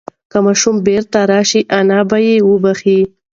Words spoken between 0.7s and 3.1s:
بیرته راشي انا به یې وبښي.